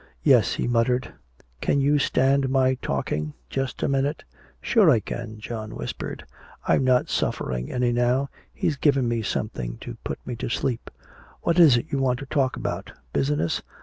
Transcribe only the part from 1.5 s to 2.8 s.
"Can you stand my